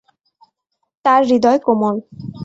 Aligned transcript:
তার 1.05 1.21
হৃদয় 1.29 1.59
কোমল। 1.65 1.95